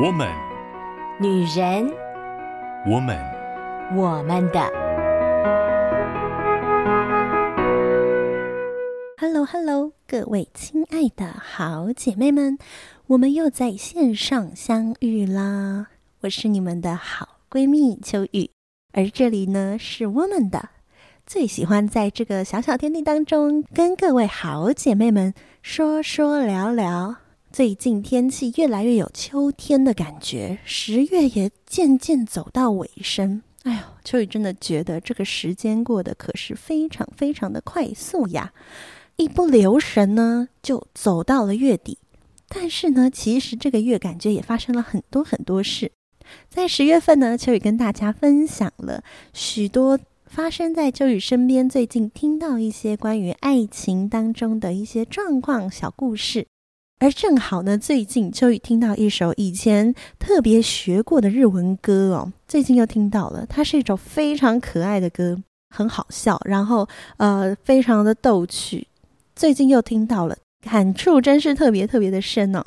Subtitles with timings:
[0.00, 0.28] 我们，
[1.18, 1.92] 女人，
[2.86, 3.18] 我们，
[3.96, 4.60] 我们的。
[9.16, 12.56] Hello，Hello，各位亲爱的好姐妹们，
[13.08, 15.86] 我们又在线上相遇啦！
[16.20, 18.52] 我是你们的好闺蜜秋雨，
[18.92, 20.68] 而这里呢是我们的。
[21.26, 27.16] 最喜欢在这个小小天地当中，跟各位好姐妹们说说聊聊。
[27.50, 33.42] 最近天气越来越有秋天的感觉，十月也渐渐走到尾声。
[33.64, 38.52] 哎呦，秋雨真的觉得这个时间过得可是非常非常的快速呀！
[39.16, 41.98] 一不留神呢，就走到了月底。
[42.48, 45.90] 但是呢，其实这个月感觉也发生了很多很多事。
[46.48, 49.98] 在十月份呢，秋雨跟大家分享了许多。
[50.26, 56.46] 发生在秋雨身边，最近听到一些关于爱情当中的一些状况、小故事，
[57.00, 68.88] 而正好呢，最近秋雨听到一首以前特别学过的日文歌哦，最近又听到了，它是一首非常可爱的歌，很好笑，然后呃，非常的逗趣，
[69.36, 72.64] 最近又听到了，感触真是特别特别的深哦。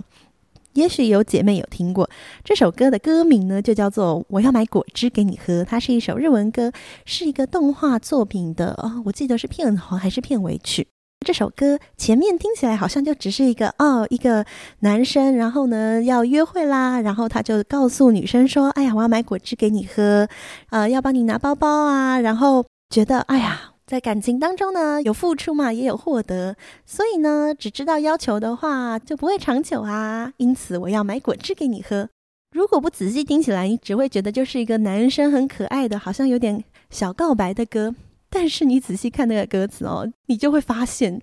[0.73, 2.09] 也许有姐妹有听过
[2.45, 5.61] 这首歌的歌名呢，就叫做《我要买果汁给你喝》。
[5.66, 6.72] 它是一首日文歌，
[7.03, 10.88] 是一个动画作品的哦，我记得是片头还是片尾曲。
[11.25, 14.45] 这首歌前面听起来好像就只是一个哦，一个
[14.80, 20.28] 男生，然后呢要约会啦，然后他就告诉女生说：“哎呀，我要买果汁给你喝，
[20.72, 23.67] 呃，要帮你拿包包啊。”然后觉得哎呀。
[23.88, 26.55] 在感情当中呢，有付出嘛，也有获得，
[26.86, 30.31] 所以呢，只知道要求的话就不会长久啊。
[30.38, 32.08] 因此，我要买果汁给你喝。
[32.56, 37.94] 如果不仔细听起来，你只会觉得就是一个男生很可爱的，好像有点小告白的歌。
[38.32, 41.22] 但是你仔细看那个歌词哦，你就会发现，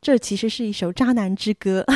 [0.00, 1.86] 这其实是一首渣男之歌。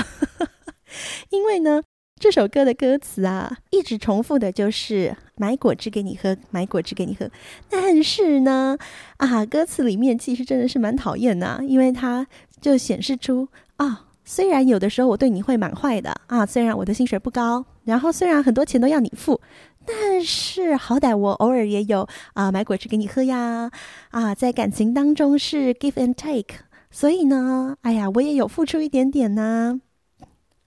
[1.31, 1.83] 因为呢。
[2.20, 7.28] 这首歌的歌词啊，一直重复的就是买果汁给你喝，买果汁给你喝。
[7.69, 8.78] 但是呢，
[9.17, 12.24] 啊，歌词里面其实真的是蛮讨厌的，因为它
[12.61, 19.41] 就显示出啊，虽然有的时候我对你会蛮坏的啊，虽然我的薪水不高，然后虽然很多钱都要你付，
[19.86, 23.70] 但是好歹我偶尔也有啊买果汁给你喝呀，
[24.10, 26.56] 啊，在感情当中是 give and take，
[26.90, 29.80] 所以呢，哎呀，我也有付出一点点呢。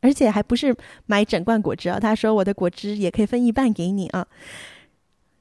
[0.02, 0.76] 而且还不是
[1.08, 2.00] 买整罐果汁啊！
[2.00, 4.28] 他说我的果汁也可以分一半给你啊。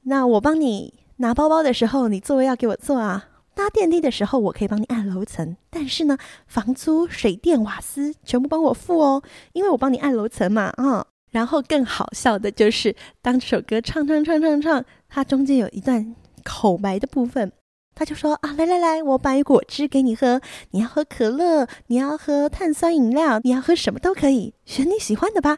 [0.03, 3.29] 那我帮你拿包包的时候，你座位要给我坐啊。
[3.53, 9.21] 搭电梯的时候，我可以帮你按楼层，但是呢，房租、水电、瓦斯全部帮我付哦，
[9.53, 11.05] 因为我帮你按楼层嘛啊。
[11.35, 16.15] 然后更好笑的就是，当这首歌唱唱唱唱唱，它中间有一段
[16.45, 17.51] 口白的部分。
[17.93, 20.39] 他就说啊，来来来，我买果汁给你喝。
[20.71, 25.57] 你要喝可乐，你要喝碳酸饮料，你要喝什么都可以，选你喜欢的吧。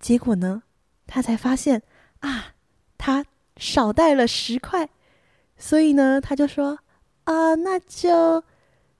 [0.00, 0.62] 结果呢，
[1.06, 1.82] 他才发现
[2.20, 2.54] 啊，
[2.96, 3.26] 他
[3.58, 4.88] 少带了十块，
[5.58, 6.78] 所以呢，他就说
[7.24, 8.42] 啊，那就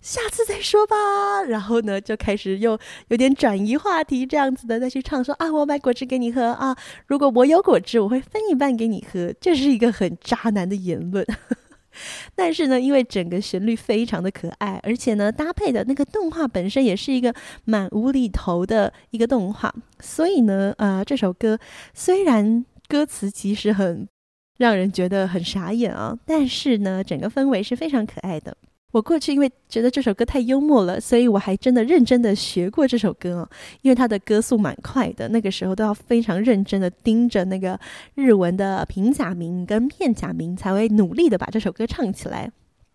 [0.06, 1.42] 下次再说吧。
[1.48, 2.78] 然后呢，就开始又
[3.08, 6.76] 有点转移话题，这样子的再去唱说啊，我买果汁给你喝啊，
[7.08, 9.34] 如果我有果汁，我会分一半给你喝。
[9.40, 11.26] 这是一个很渣男的言论。
[12.36, 17.34] 但是呢，因为整个旋律非常的可爱，而且呢，搭配的那个动画本身也是一个
[17.64, 21.58] 蛮无厘头的一个动画，所以呢，呃，这首歌
[21.94, 24.06] 虽然歌词其实很
[24.58, 28.56] 让人觉得很傻眼啊，但是呢，整个氛围是非常可爱的。
[28.96, 33.48] 我过去因为觉得这首歌太幽默了，所以我还真的认真的学过这首歌哦。
[33.82, 37.78] 因为它的歌速蛮快的，那个时候都要非常认真的盯着那个
[38.14, 42.50] 日文的平假名跟片假名，才会努力的把这首歌唱起来。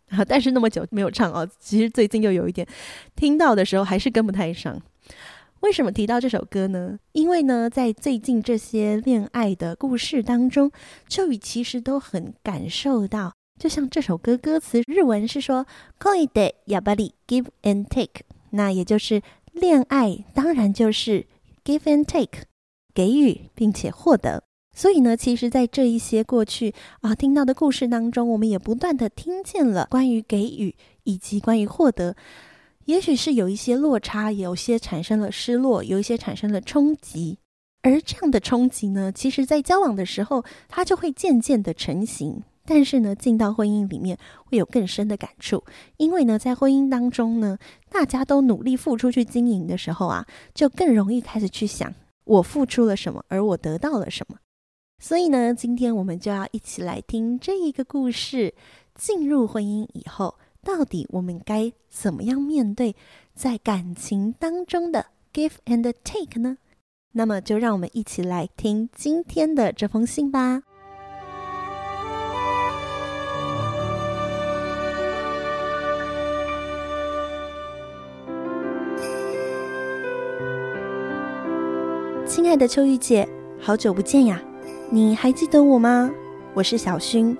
[0.09, 2.67] 啊，但是那么久没有唱哦，其实最近又有一点
[3.15, 4.81] 听到的时候还是跟不太上。
[5.59, 6.97] 为什么提到这首歌呢？
[7.11, 10.71] 因为呢，在最近这些恋爱的故事当中，
[11.07, 13.33] 秋雨其实都很感受到。
[13.60, 15.66] 就像这首歌歌词，日文是说“
[15.98, 18.20] 恋でやっぱり give and take”，
[18.50, 21.26] 那也就是恋爱当然就是
[21.64, 22.42] give and take，
[22.92, 24.42] 给予并且获得。
[24.74, 32.14] 所以呢，其实，在这一些过去啊听到的故事当中，我们也不断地听见了关于给予以及关于获得。
[32.84, 37.38] 也许是有一些落差，有些产生了失落，有一些产生了冲击。
[37.80, 42.42] 而这样的冲击呢，其实在交往的时候，它就会渐渐的成型。
[42.73, 45.61] 但是呢，进到婚姻里面会有更深的感触，
[45.97, 47.57] 因为呢，在婚姻当中呢，
[47.89, 54.37] 大家都努力付出去经营的时候啊，就更容易开始去想我付出了什么，而我得到了什么。
[54.99, 58.53] 所以呢，今天我们就要一起来听这一个故事。
[58.95, 62.95] 进入婚姻以后，到底我们该怎么样面对
[63.35, 66.55] 在感情当中的 give and take 呢？
[67.11, 70.63] 那么就让我们一起来听今天的这封信吧。
[82.51, 83.25] 爱的秋玉姐，
[83.61, 84.41] 好久不见呀！
[84.89, 86.11] 你还记得我吗？
[86.53, 87.33] 我是小薰，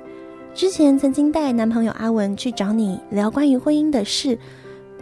[0.53, 4.39] 之前曾经带男朋友阿文去找你聊关于婚姻的事，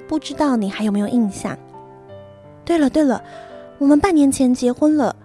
[0.08, 1.56] 不知道你还有没有印象？
[2.66, 3.24] 对了对了，
[3.78, 5.16] 我们半年前结婚了，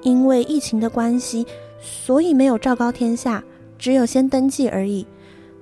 [0.00, 1.46] 因为疫情的关系，
[1.78, 3.44] 所以没有昭告天下，
[3.78, 5.06] 只有先登记而已，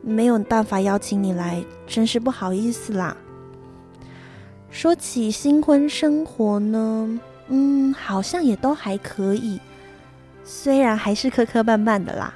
[0.01, 3.17] 没有办法邀请你来，真是不好意思啦。
[4.71, 7.21] 说起新婚生活呢，
[7.55, 9.61] 嗯，好像也都还可以，
[10.43, 12.33] 虽然还是磕磕绊绊的啦，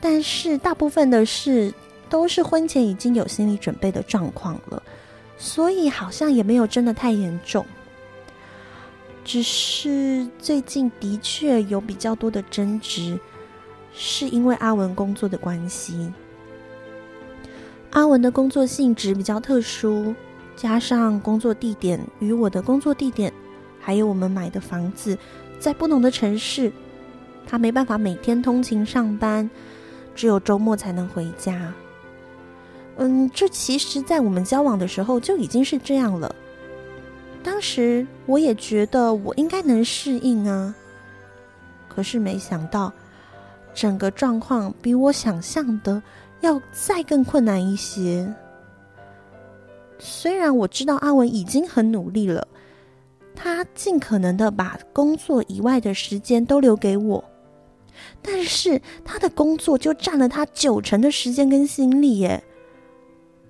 [0.00, 1.70] 但是大部分的事
[2.08, 4.82] 都是婚前已经有心理准备的状况了，
[5.36, 7.66] 所以好像也没有真的太严重。
[9.24, 13.20] 只是最近的确有比较多的争执，
[13.92, 16.10] 是因为阿文工作的关系。
[17.90, 20.14] 阿文的工作性质比较特殊，
[20.56, 23.30] 加上工作地点与我的工作地点。
[23.84, 25.18] 还有我们买的房子
[25.58, 26.72] 在不同的城市，
[27.44, 29.50] 他没办法每天通勤上班，
[30.14, 31.74] 只有周末才能回家。
[32.96, 36.32] 嗯，这其实，在我们交往的时候就已经是这样了。
[37.42, 40.72] 当时我也觉得我应该能适应啊，
[41.88, 42.92] 可是没想到
[43.74, 46.00] 整个状况比我想象的
[46.40, 48.32] 要再更困难一些。
[49.98, 52.46] 虽然我知道阿文已经很努力了。
[53.34, 57.24] 他尽可能的把工作以外的时间都留给我，
[58.20, 62.44] 但是他的工作就占了他九成的时间跟心力耶，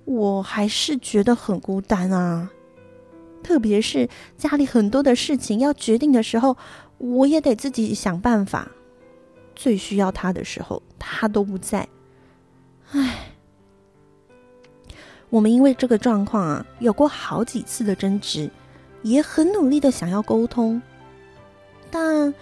[0.04, 2.50] 我还是觉得很孤单啊。
[3.42, 6.56] 特别是家里很多的事情要决定的时候，
[6.98, 8.70] 我也得自己想办法。
[9.54, 11.86] 最需要他的时候，他都不在。
[12.92, 13.32] 唉，
[15.28, 18.50] 我们因为这个状况啊，有过好几次的争执。
[19.02, 20.80] 也很努力的想要沟通，
[21.90, 22.32] 但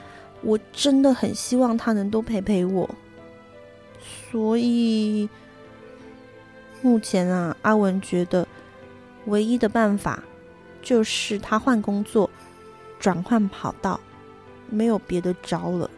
[0.43, 2.89] 我真的很希望他能多陪陪我。
[4.31, 5.29] 所以
[6.83, 8.47] 目前啊，阿文觉得
[9.27, 10.23] 唯一的办法
[10.83, 12.31] 就是他换工作，
[12.99, 14.01] 转换跑道，
[14.69, 15.91] 没有别的招了。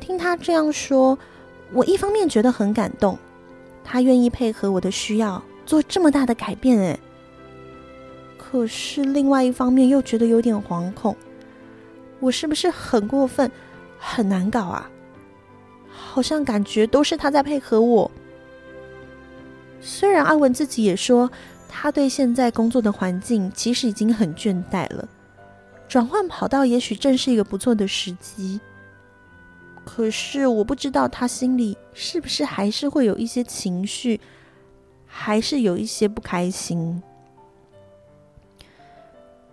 [0.00, 1.18] 听他这样说，
[1.72, 3.18] 我一方面觉得很感动，
[3.84, 6.98] 他愿意配合我的需要，做这么大的改变，哎。
[8.52, 11.16] 可是另外一方面又觉得有点惶恐，
[12.20, 13.50] 我是不是很过分，
[13.98, 14.90] 很难搞啊？
[15.88, 18.10] 好像感觉都是他在配合我。
[19.80, 21.30] 虽然阿文自己也说，
[21.66, 25.08] 他对现在工作的环境其实已经很倦怠了，
[25.88, 28.60] 转换跑道也许正是一个不错的时机。
[29.82, 34.20] 可是我不知道他心里是不是还是会有一些情绪，
[35.06, 37.02] 还是有一些不开心。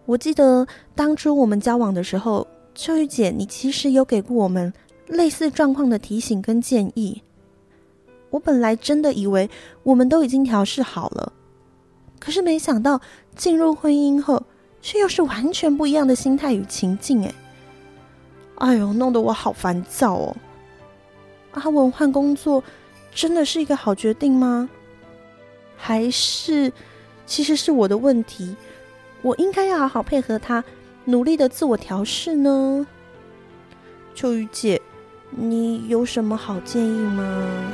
[0.09, 0.65] 我记得
[0.95, 4.73] 当初我们交往的时候，秋雨姐，你其实有给过我们
[5.05, 7.21] 类似状况的提醒跟建议。
[8.31, 9.47] 我本来真的以为
[9.83, 11.31] 我们都已经调试好了，
[12.19, 12.99] 可是没想到
[13.35, 14.41] 进入婚姻后，
[14.81, 17.23] 却又是完全不一样的心态与情境。
[17.23, 17.33] 哎，
[18.55, 20.35] 哎呦，弄得我好烦躁哦！
[21.51, 22.63] 阿文换工作
[23.13, 24.67] 真的是一个好决定吗？
[25.77, 26.73] 还是
[27.27, 28.55] 其实是我的问题？
[29.21, 30.63] 我应该要好好配合他，
[31.05, 32.87] 努力的自我调试呢。
[34.15, 34.81] 秋雨姐，
[35.29, 37.71] 你有什么好建议吗？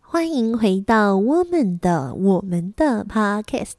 [0.00, 3.74] 欢迎回到我们的我们的 Podcast。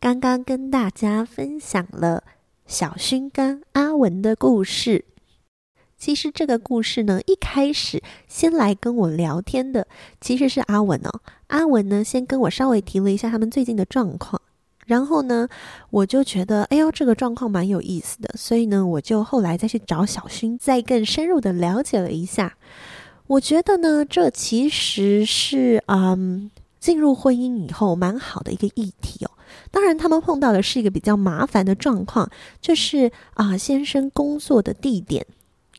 [0.00, 2.24] 刚刚跟大家分享了
[2.66, 5.04] 小薰跟阿文的故事。
[6.00, 9.86] 其实这个故事呢，一开始先来跟我聊天的
[10.18, 11.20] 其实是阿文哦。
[11.48, 14.40] 阿文呢，先跟我稍微提了一下他们最近的状况，
[14.86, 15.46] 然后呢，
[15.90, 22.56] 我就觉得，哎呦，这个状况蛮有意思的，所以呢，我就后来再去找小薰，再更深入的了解了一下。
[23.26, 29.30] 我觉得呢，这其实是嗯，进入婚姻以后蛮好的一个议题哦。
[29.70, 32.30] 当然，他们碰到的是一个比较麻烦的状况，
[32.62, 35.26] 就是啊，先生工作的地点。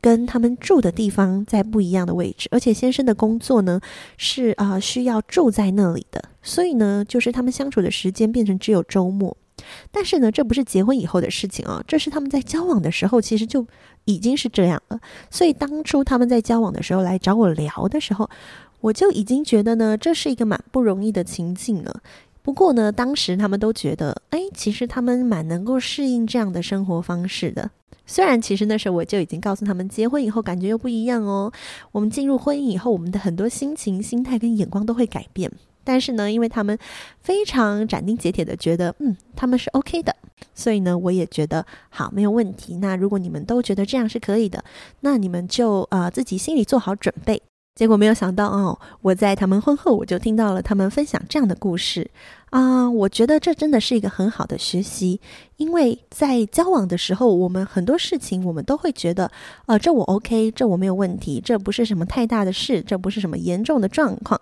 [0.01, 3.79] 跟他们住的地方在不一样的位置，而且先生的工作呢
[4.17, 9.38] 是啊、需要住在那里的，所以呢就是他们相处的时间变成只有周末。
[9.91, 13.67] 但是呢，这不是结婚以后的事情啊，这是他们在交往的时候，其实就
[14.05, 15.00] 已经是这样了。
[15.29, 18.27] 所以当初他们在交往的时候来找我聊的时候，
[18.79, 22.01] 我就已经觉得呢，这是一个蛮不容易的情境了。
[22.41, 27.70] 不过呢，当时他们都觉得，哎，其实他们蛮能够适应这样的生活方式的。
[28.12, 31.50] 虽然其实那时候我就已经告诉他们，结婚以后感觉又不一样哦。
[31.94, 35.50] 我们进入婚姻以后，我们的很多心情、心态跟眼光都会改变。
[35.86, 36.77] 但是呢，因为他们
[37.22, 40.13] 非常斩钉截铁的觉得，嗯，他们是 OK 的，
[40.53, 42.75] 所以呢，我也觉得好，没有问题。
[42.75, 44.62] 那如果你们都觉得这样是可以的，
[45.00, 47.41] 那你们就呃自己心里做好准备。
[47.75, 52.12] 结果没有想到哦，我在他们婚后我就听到了他们分享这样的故事
[52.51, 55.22] 啊，我觉得这真的是一个很好的学习，
[55.55, 59.31] 因为在交往的时候，我们很多事情我们都会觉得，
[59.67, 64.39] 呃，这我 OK，这我没有问题，这不是什么太大的事，这不是什么严重的状况。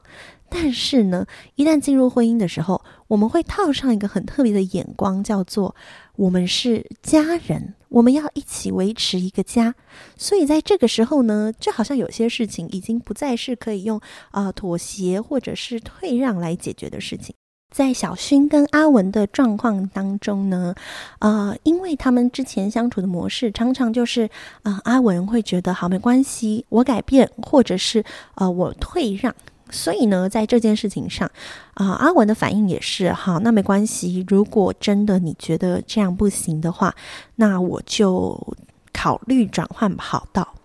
[0.50, 5.76] 但是呢，一旦进入婚姻的时候，我们会套上一个很特别的眼光，叫做
[6.16, 9.76] 我们是家人，我们要一起维持一个家。
[10.18, 14.02] 所以在这个时候呢，就好像有些事情已经不再是可以用
[14.32, 17.36] 啊、妥协或者是退让来解决的事情。
[17.70, 20.74] 在小薰跟阿文的状况当中呢，
[21.20, 24.30] 呃，因为他们之前相处的模式常常就是，
[24.64, 28.04] 呃，阿文会觉得好没关系，我改变，或者是
[28.36, 29.34] 呃我退让。
[29.72, 31.30] 所以呢，在这件事情上，
[31.76, 34.26] 啊、呃，阿文的反应也是好，那没关系。
[34.28, 36.96] 如果真的你觉得这样不行的话，
[37.36, 38.58] 那我就
[38.92, 40.56] 考虑转换跑道。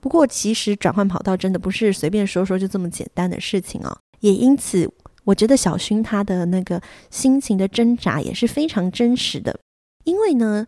[0.00, 3.94] 不过，其实转换跑道真的不是随便说说就这么简单的事情哦。
[4.20, 4.90] 也因此，
[5.24, 9.58] 我觉得小薰他的那个心情的挣扎也是非常真实的。
[10.04, 10.66] 因为呢，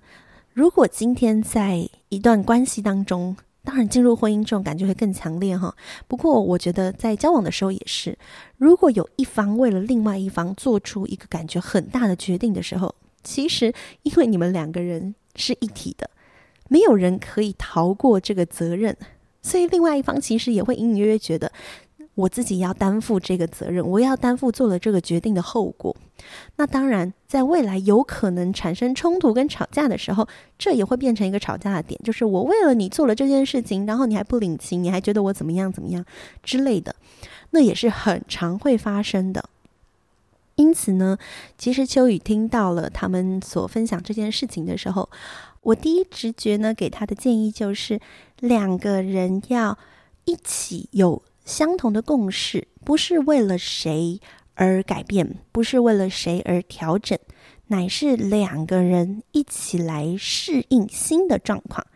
[0.53, 5.75] 如果今天在一段关系当中，当然，进入婚姻这种感觉会更强烈哈。
[6.07, 8.17] 不过，我觉得在交往的时候也是，
[8.57, 12.95] 如果有一方为了另外一方做出一个感觉很大的决定的时候，
[13.25, 16.09] 其实因为你们两个人是一体的，
[16.69, 18.97] 没有人可以逃过这个责任，
[19.43, 21.51] 所以另外一方其实也会隐隐约约觉得。
[22.17, 25.95] 我自己要担负这个责任，我要担负做了这个决定的后果。
[26.57, 30.27] 那当然，在未来有可能产生冲突跟吵架的时候，
[30.59, 36.03] 这也会变成一个吵架的点，就是我为了你做了这件事情，然后你还不领情，你还觉得我怎么样怎么样
[36.43, 36.97] 之类的，
[37.51, 39.45] 那也是很常会发生的。
[40.55, 41.19] 因此呢，
[41.59, 45.11] 其实秋雨听到了他们所分享这件事情的时候，
[45.61, 48.01] 我第一直觉呢给他的建议就是，
[48.41, 49.77] 两个人要
[50.25, 51.23] 一起有。
[51.47, 54.21] 相同的共识，不是为了谁
[54.55, 57.17] 而改变，不是为了谁而调整，
[57.69, 61.87] 乃是两个人一起来适应新的状况。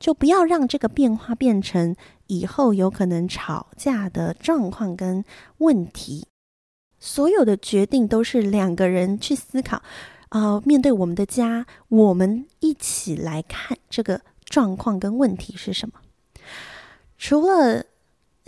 [0.00, 1.94] 就不要让这个变化变成
[2.28, 5.22] 以后有可能吵架的状况跟
[5.58, 6.26] 问题。
[6.98, 9.82] 所有的决定都是两个人去思考，
[10.30, 16.00] 呃，面对我们的家，我们一起来看这个状况跟问题是什么。
[17.18, 17.84] 除了。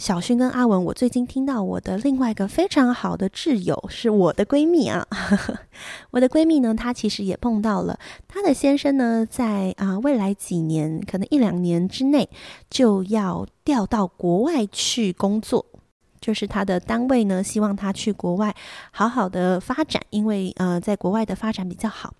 [0.01, 5.07] 小薰跟阿文，我最近听到我的另外一个非常好的挚友，是我的闺蜜啊。
[6.11, 12.31] 我的闺蜜呢，她其实也碰到了她的先生呢，在啊未来几年，可能一两年之内
[12.71, 15.67] 就要调到国外去工作，
[16.19, 18.57] 就是他的单位呢，希望他去国外
[18.93, 22.15] 好好的发展，因为呃在国外的发展比较好。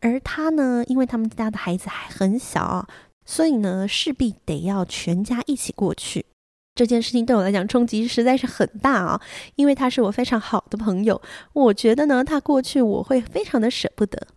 [0.00, 2.86] 而他呢，因为他们家的孩子还很小啊，
[3.24, 6.24] 所以呢，势必得要全家一起过去。
[6.76, 9.20] 这件事情对我来讲冲击实在是很大啊，
[9.56, 11.20] 因为他是我非常好的朋友，
[11.54, 14.28] 我觉得呢，他过去我会非常的舍不得。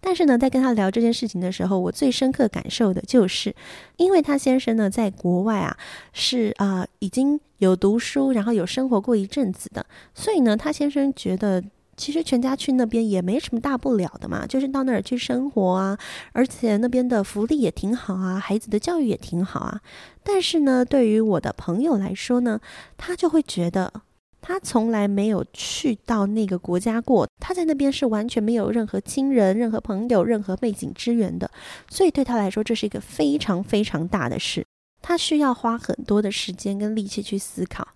[0.00, 3.54] 但是呢，在跟他聊这件事情的时候，我最深刻感受的就是，
[3.96, 5.76] 因为他先生呢在国外啊，
[6.12, 11.64] 是啊、已经有读书，然后有生活过一阵子的，所以呢，他先生觉得。
[11.98, 15.98] 其实全家去那边也没什么大不了的嘛，就是到那儿去生活啊，
[16.32, 19.80] 而且那边的福利也挺好啊，孩子的教育也挺好啊。
[20.22, 22.60] 但是呢，对于我的朋友来说呢，
[22.96, 23.92] 他就会觉得
[24.40, 31.50] 他从来没有去到那个国家过，他在那边是完全没有任何亲人、任何朋友、任何背景支援的，
[31.90, 34.64] 所以对他来说这是一个非常非常大的事，
[35.02, 37.88] 他需要花很多的时间跟力气去思考。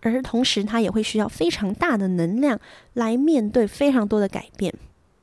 [0.00, 2.60] 而同时，他也会需要非常大的能量
[2.94, 4.72] 来面对非常多的改变。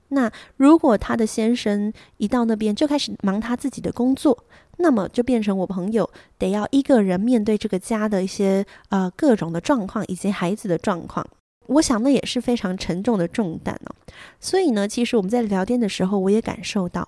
[0.09, 4.43] 那如果他的先生一到那边就开始忙他自己的工作，
[4.77, 11.25] 那么就变成我朋友得要一个人面对这个家的一些呃各种的状况以及孩子的状况。
[11.67, 13.95] 我想那也是非常沉重的重担哦。
[14.39, 17.07] 所以呢，其实我们在聊天的时候，我也感受到，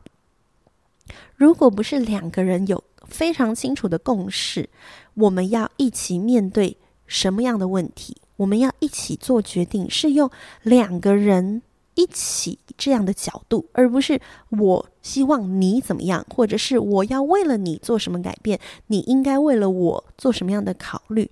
[1.36, 4.70] 如果不是两个人有非常清楚的共识，
[5.14, 6.78] 我们要一起面对。
[7.08, 10.30] 什么样的问题，我们要一起做决定，是用
[10.64, 11.62] 两个人
[11.96, 14.20] 一起这样的角度，而不是
[14.50, 21.30] 我希望你怎么样，或者是我要为了你做什么改变，你应该为了我做什么样的考虑。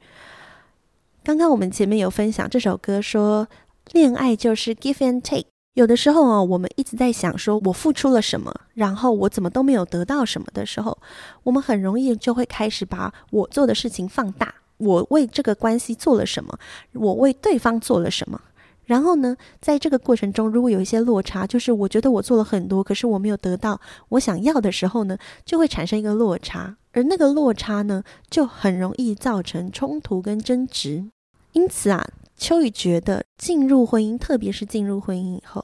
[1.24, 3.48] 刚刚我们前面有分享这首歌说，
[3.92, 5.46] 恋爱就是 give and take。
[5.74, 10.98] 有的时候哦，我们一直在想说，我付出了什么，然后我怎么都没有得到什么的时候，
[11.44, 14.53] 我们很容易就会开始把我做的事情放大。
[14.77, 16.58] 我为这个关系做了什么？
[16.94, 18.39] 我为对方做了什么？
[18.86, 31.06] 然后呢，在这个过程中，如果有一些落差，就是我觉得我做了很多，可是我没有得到我想要的时候呢，就会产生一个落差，而那个落差呢，就很容易造成冲突跟争执。
[31.53, 32.08] 因此啊。
[32.36, 35.63] 秋雨觉得，进入婚姻，特别是进入婚姻以后，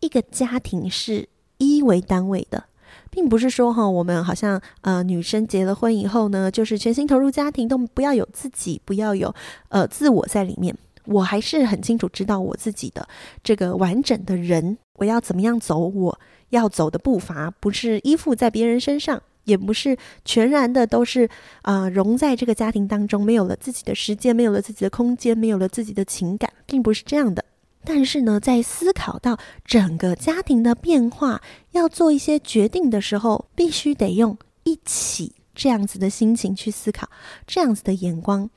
[0.00, 2.64] 一个家庭是一为单位的，
[3.10, 9.34] 并不是说哈，我们好像呃，女生结了婚以后呢，就是全心投入家庭，都不要有自己，不要有
[9.68, 10.76] 呃自我在里面。
[11.04, 13.08] 我还是很清楚知道我自己的
[13.42, 19.22] 这个完整的人，我要怎么样走，我要走的步伐，不是依附在别人身上。
[19.44, 21.26] 也不是全然的都是
[21.62, 27.42] 啊、融在这个家庭当中，没有了自己的时间，没有了自己的空间，没有了自己的情感，并不是这样的。
[27.90, 31.40] 但是呢，在思考到整个家庭的变化，
[31.70, 37.08] 要做一些决定的时候，必须得用一起这样子的心情去思考，
[37.46, 38.50] 这样子的眼光。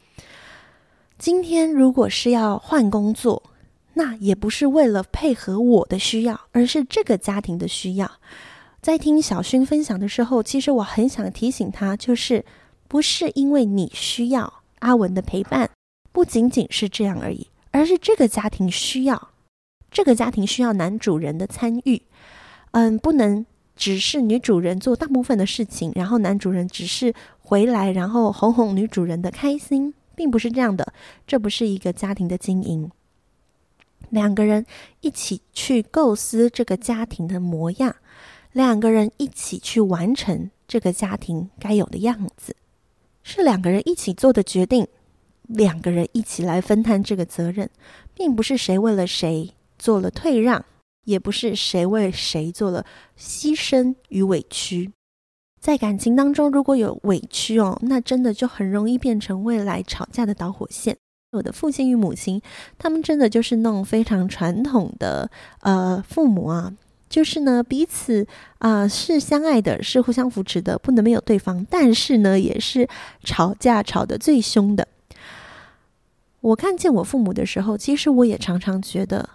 [1.18, 3.42] 今天如果是要换工作，
[3.94, 8.12] 那也不是为了配合我的需要，而是这个家庭的需要。
[8.82, 12.44] 在听小薰分享的时候，其实我很想提醒他，就是
[12.90, 15.70] 不是因为你需要阿文的陪伴，
[16.12, 19.30] 不仅仅是这样而已，而是这个家庭需要，
[19.90, 22.02] 这个家庭需要男主人的参与。
[22.72, 30.94] 嗯，不能只是女主人做大部分的事情，然后男主人只是回来，然后哄哄女主人的开心，并不是这样的。
[31.26, 32.90] 这不是一个家庭的经营，
[34.10, 34.66] 两个人
[35.02, 37.96] 一起去构思这个家庭的模样。
[38.54, 42.54] 两个人一起去完成这个家庭该有的样子，
[43.24, 44.86] 是两个人一起做的决定，
[45.54, 47.70] 两个人一起来分担这个责任，
[48.14, 50.64] 并不是谁为了谁做了退让，
[51.06, 52.86] 也不是谁为谁做了
[53.18, 54.92] 牺牲与委屈。
[55.60, 60.98] 在感情当中，如果有委屈哦，那真的就很容易变成未来吵架的导火线。
[61.32, 62.42] 我的父亲与母亲，
[62.78, 65.30] 他们真的就是那种非常传统的
[65.62, 66.74] 呃父母啊。
[67.08, 68.26] 就是呢，彼此
[68.60, 71.66] 啊、是相爱的，是互相扶持的，不能没有对方。
[71.70, 72.88] 但是呢，也是
[73.24, 74.88] 吵架吵得最凶的。
[76.42, 79.30] 我看见我父母的时候，其实我也常常觉得，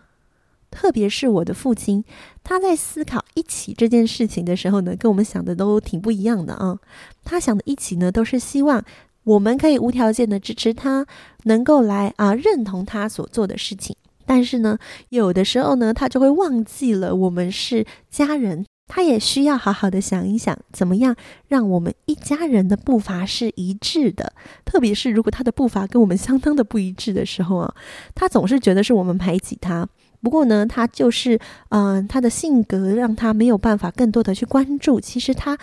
[0.70, 2.04] 特别是我的父亲，
[2.42, 6.78] 他在思考一起这件事情的时候呢，跟我们想的都挺不一样的啊。
[7.24, 8.84] 他想的一起呢，都是希望
[9.22, 11.06] 我们可以无条件的支持他，
[11.44, 13.94] 能够来啊认同他所做的事情。
[14.24, 14.76] 但是呢，
[15.10, 21.14] 有的时候呢，他就会忘记了我们是家人，他也需要好好的想一想，怎么样
[21.48, 24.32] 让我们一家人的步伐是一致的。
[24.64, 27.74] 特别是如果他的步伐跟我们相当的不一致的时候啊，
[28.14, 29.88] 他总是觉得是我们排挤他。
[30.22, 35.00] 不过呢，他就是，嗯、他的性格让他没有办法更多的去关注。
[35.00, 35.58] 其实他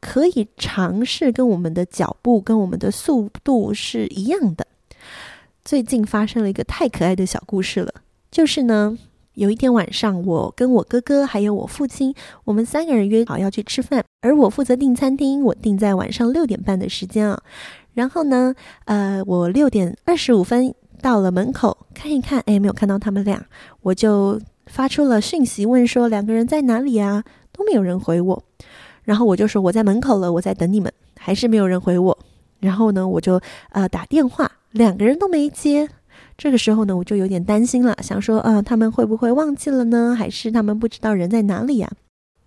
[0.00, 4.66] 可以尝试跟我们的脚步、跟我们的速度是一样的。
[5.64, 7.92] 最近发生了一个太可爱的小故事了，
[8.30, 8.96] 就是呢，
[9.34, 12.14] 有一天晚上，我跟我哥哥还有我父亲，
[12.44, 17.42] 我们三个人约好要去吃饭，而我负责订餐厅，我订在晚上六点半的时间啊。
[17.94, 23.42] 然后呢，呃，我六点二十五分到了门口，看一看，哎，没有看到他们俩，
[23.80, 27.24] 我就发出了讯息问说两个人在哪里啊？
[27.52, 28.42] 都没有人回我，
[29.04, 32.18] 然后我就说我在门口了，我在等你们，还是没有人回我。
[32.60, 33.40] 然后呢，我就
[33.70, 34.52] 呃打电话。
[34.72, 35.86] 两个人都没接，
[36.36, 40.14] 这个时候呢，我就有点担心了，想说啊，他们会不会忘记了呢？
[40.18, 41.90] 还是他们不知道人在哪里呀？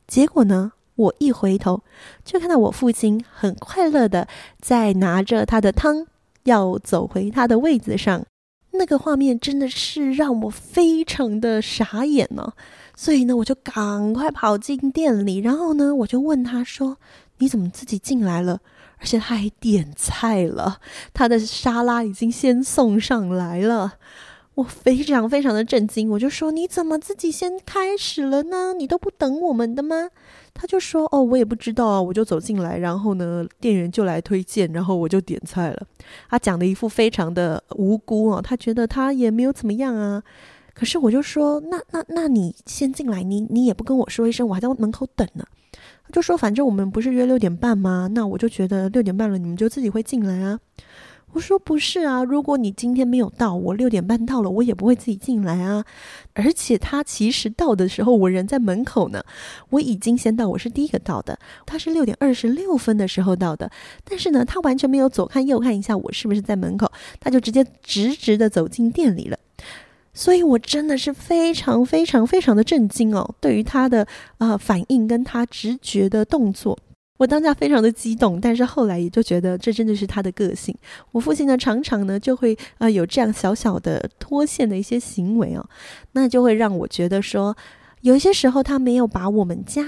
[0.08, 1.82] 结果呢，我一回头，
[2.24, 4.28] 就看到我父亲很快乐的
[4.60, 6.06] 在拿着他的汤，
[6.44, 8.26] 要走回他的位子上。
[8.72, 12.52] 那个画面真的是让我非常的傻眼呢。
[12.98, 16.98] 所以呢，我就赶快跑进店里，然后呢，我就问他说
[17.40, 18.60] ：“你怎么自己进来了？”
[19.00, 20.80] 而且他还点菜了，
[21.14, 23.94] 他的沙拉已经先送上来了，
[24.56, 26.10] 我非常非常的震惊。
[26.10, 28.74] 我就说：“你怎么自己先开始了呢？
[28.74, 30.10] 你都不等我们的吗？”
[30.58, 35.86] 他就说：“哦，我也不知道啊，我就走进来，然后呢，店员就来推荐，然后我就点菜了。”
[36.30, 40.24] 他讲的一副非常的无辜哦，他觉得他也没有怎么样啊。
[40.74, 45.46] 可是我就说：“那那那你先进来，你你也不跟我说一声，我还在门口等呢。”
[46.12, 48.10] 就说反正我们不是约六点半吗？
[48.14, 50.60] 那我就觉得六点半了，你们就自己会进来啊。
[51.34, 55.84] 我说不是啊，如果你今天没有到，我六点半到了，我也不会自己进来啊。
[56.34, 59.22] 而且他其实到的时候，我人在门口呢，
[59.72, 61.38] 我已经先到，我是第一个到的。
[61.66, 63.70] 他是六点二十六分的时候到的，
[64.06, 66.90] 但是呢，他完全没有左看右看一下我是不是在门口，
[67.20, 69.38] 他就直接直直的走进店里了。
[70.16, 74.08] 所以我真的是非常非常非常的震惊哦，对于他的
[74.40, 76.80] 呃反应跟他直觉的动作。
[77.18, 80.76] 我当下非常的激动，但是后来也就觉得这真的是他的个性。
[81.12, 85.66] 我父亲呢，常常呢就会呃有这样小小的脱线的一些行为哦，
[86.14, 87.56] 那就会让我觉得说，
[88.02, 89.84] 有些时候他没有把我们家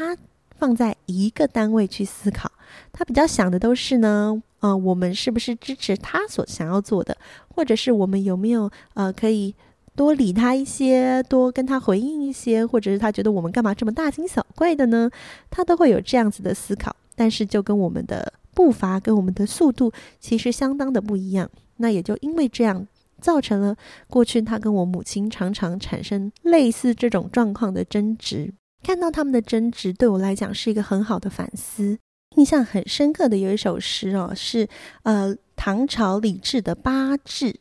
[0.56, 2.50] 放在一个单位去思考，
[2.94, 7.18] 他比较想的都是呢，呃，我们是不是支持他所想要做的，
[7.54, 9.54] 或者是我们有没有呃可以
[9.98, 15.10] 多理他一些，多跟他回应一些，或者是他觉得我们干嘛这么大惊小怪的呢？
[15.50, 16.96] 他都会有这样子的思考。
[17.16, 21.50] 但是，就跟我们的步伐跟我们的速度其实相当的不一样。
[21.78, 22.88] 那也就因为这样，
[23.20, 23.76] 造成了
[24.08, 28.54] 过去他跟我母亲常常产生类似这种状况的争执。
[28.84, 31.98] 看到他们的争执，对我来讲是一个很好的反思。
[32.36, 34.68] 印象很深刻的有一首诗哦，是
[35.02, 37.52] 呃唐朝李治的《八至》：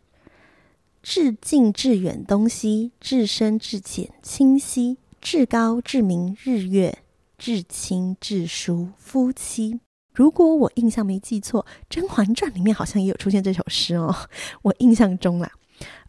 [1.08, 6.98] 至近至远东西，至深至浅清晰，至高至明日月。
[7.38, 9.78] 至亲至疏夫妻，
[10.12, 14.12] 如果我印象没记错，《甄嬛传》里面好像也有出现这首诗哦。
[14.62, 15.48] 我印象中啦，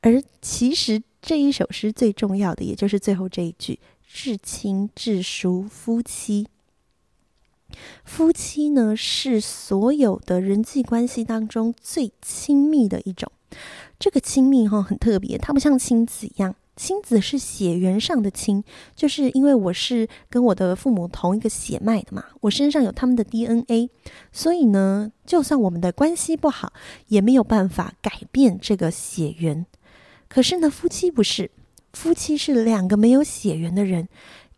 [0.02, 3.80] 而其实这一首诗最重要的，也就是最后这一句
[4.12, 6.48] “至亲至疏夫妻”。
[8.04, 13.32] 夫妻呢，是所有的人际关系当中最亲密的一种。
[14.00, 16.56] 这个亲密哈、哦、很特别，它不像亲子一样。
[16.76, 18.64] 亲子是血缘上的亲，
[18.96, 23.90] 就是因为我是跟我的父母同一个血脉的嘛，我身上有他们的 DNA，
[24.32, 26.72] 所以呢，就算我们的关系不好，
[27.08, 29.66] 也没有办法改变这个血缘。
[30.28, 31.50] 可是呢，夫妻不是，
[31.94, 34.08] 夫妻是两个没有血缘的人，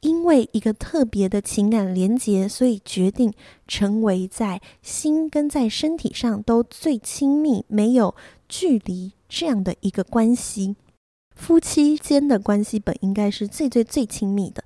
[0.01, 3.31] 因为一个特别的情感连结，所以决定
[3.65, 8.13] 成为在心跟在身体上都最亲密、没有
[8.49, 10.75] 距离这样的一个关系。
[11.35, 14.61] 夫妻间的关系本应该是最最最亲密的，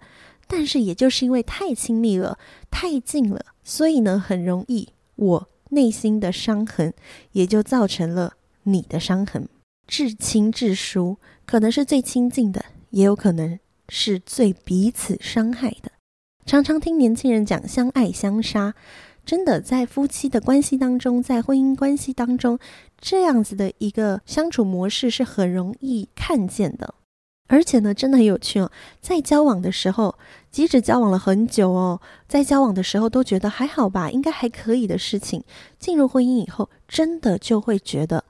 [0.48, 2.40] 但是也就是因为太亲密了、
[2.72, 6.92] 太近了，所以呢，很容易我内心的伤痕
[7.34, 9.48] 也就造成了你的伤痕。
[9.86, 15.92] 至亲至疏，可能是最亲近的，也有可能是最彼此伤害的。
[16.46, 18.74] 常常听年轻人讲相爱相杀。
[19.26, 22.60] 真的在夫妻的关系当中，在婚姻关系当中，
[23.00, 26.94] 这样子的一个相处模式是很容易看见的。
[27.48, 28.72] 而且呢，真的很有趣哦。
[29.00, 30.16] 在交往的时候，
[30.50, 35.44] 即使交往了很久哦，在交往的时候都觉得还好吧，应该还可以的事情，
[35.78, 38.24] 进入婚姻以后，真的就会觉得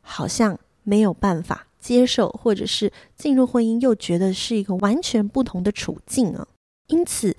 [0.00, 6.48] 好像没有办法接受，或者是进入婚姻又觉得是一个完全不同的处境啊。
[6.88, 7.36] 因此，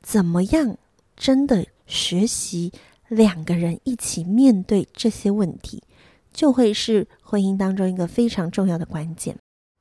[0.00, 0.76] 怎么样
[1.16, 1.66] 真的？
[1.88, 2.70] 学习
[3.08, 5.82] 两个人一起面对这些问题，
[6.32, 9.36] 就会是婚姻当中一个非常重要的关键。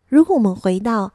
[0.08, 1.12] 如果我们回到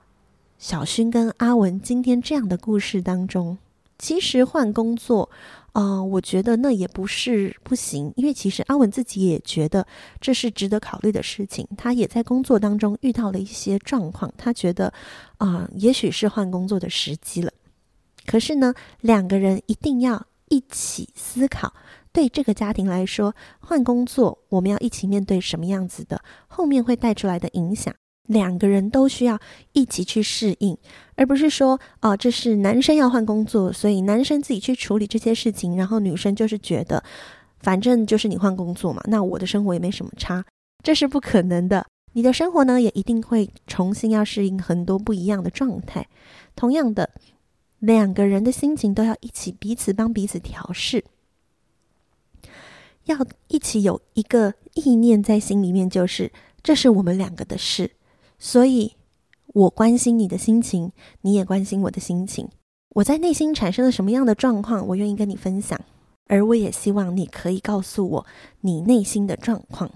[0.59, 3.57] 小薰跟阿文今天这样的故事当中，
[3.99, 5.31] 其实换工作，
[5.73, 9.87] 啊、呃，我觉得那也不是不行，因为其实阿文自己也觉得
[10.21, 11.67] 这是值得考虑的事情。
[11.79, 14.93] 他也在工作当中遇到了一些状况，他觉得
[15.39, 17.51] 啊、也许是换工作的时机了。
[18.27, 20.27] 可是呢，两个人一定要。
[20.53, 21.73] 一起思考，
[22.13, 27.95] 对这个家庭来说，换工作我们要一起面对什么样子的，后面会带出来的影响，
[28.29, 29.41] 两个人都需要
[29.73, 30.77] 一起去适应，
[31.17, 37.03] 而不是说哦，这是男生要换工作，所以男生自己去处理这些事情，然后女生就是觉得，
[37.61, 40.45] 反正就是你换工作嘛，那我的生活也没什么差，
[40.85, 41.87] 这是不可能的。
[42.13, 46.07] 你的生活呢，也一定会重新要适应很多不一样的状态，
[46.55, 47.09] 同样的。
[47.83, 51.05] 两个人的心情都要一起彼此帮彼此调试，
[53.07, 53.19] 要
[53.49, 56.31] 一起有一个意念在心里面，就是
[56.63, 57.91] 这是我们两个的事，
[58.39, 58.95] 所以
[59.49, 60.93] 我关心你的心情，
[61.23, 62.49] 你也关心我的心情。
[62.91, 65.81] 我在内心产生了什么样的状况，我愿意跟你分享，
[66.29, 68.27] 而我也希望你可以告诉我
[68.61, 69.91] 你内心的状况，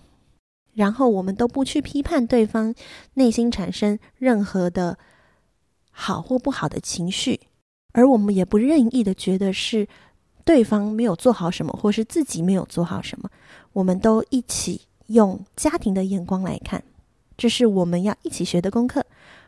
[0.74, 2.74] 然后我们都不去批判对方
[3.14, 4.98] 内心产生任何的
[5.92, 7.42] 好或不好的情绪。
[7.96, 9.88] 而我们也不任意的觉得是
[10.44, 13.30] 对方没有做好什么，或是自己没有做好什么，
[13.72, 16.84] 我们都一起用家庭的眼光来看，
[17.38, 19.06] 这是我们要一起学的功课。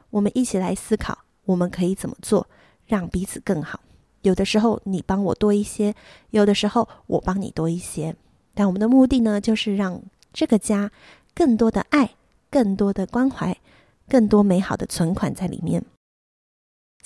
[0.08, 2.48] 我们一起来思考，我们可以怎么做，
[2.86, 3.80] 让彼此更好。
[4.22, 5.94] 有的时候你帮我多一些，
[6.30, 8.16] 有的时候我帮你多一些，
[8.54, 10.00] 但我们的目的呢，就是让
[10.32, 10.90] 这个家
[11.34, 12.14] 更多的爱、
[12.50, 13.54] 更多的关怀、
[14.08, 15.84] 更多美好的存款在里面。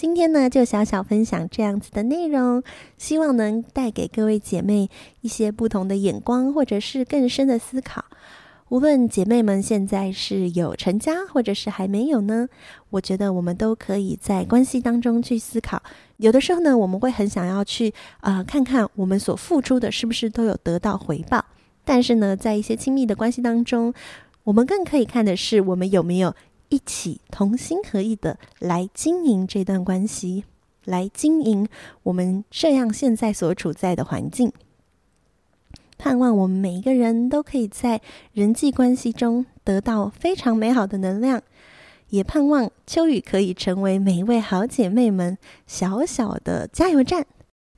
[0.03, 2.65] 今天呢，就小小分享这样子的内容，
[2.99, 8.05] 希望能带给各位姐妹一些不同的眼光，或者是更深的思考。
[8.69, 12.49] 无论姐妹们现在是有成家，或者是还没有呢，
[12.91, 15.81] 我觉得我们都可以在关系当中去思考。
[16.17, 21.45] 有的时候呢，我们会很想要去啊、看看我们所付出的是不是都有得到回报。
[21.85, 23.95] 但是呢，在一些亲密的关系当中，
[24.43, 26.35] 我们更可以看的是，我们有没有
[26.73, 30.45] 一起同心合意的来经营这段关系，
[30.87, 31.69] 来经营
[32.03, 34.51] 我们这样现在所处在的环境。
[35.99, 38.01] 盼望我们每一个人都可以在
[38.33, 41.43] 人际关系中得到非常美好的能量，
[42.09, 47.27] 也盼望秋雨可以成为每一位好姐妹们小小的加油站，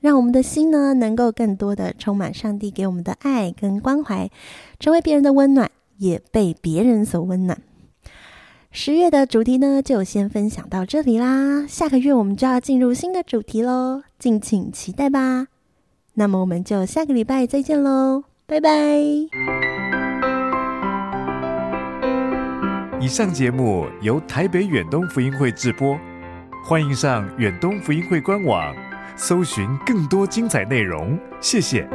[0.01, 4.31] 让我们的心呢能够更多的充满上帝给我们的爱跟关怀，
[4.79, 7.61] 成为别人的温暖，也被别人所温暖。
[8.77, 15.47] 十月的主题呢就先分享到这里啦，下个月我们就要进入新的主题喽，敬请期待吧。
[16.15, 18.71] 那么我们就下个礼拜再见喽，拜拜。
[23.01, 25.97] 以上节目由台北远东福音会制播，
[26.65, 28.75] 欢迎上远东福音会官网，
[29.15, 31.17] 搜寻更多精彩内容。
[31.41, 31.89] 谢谢。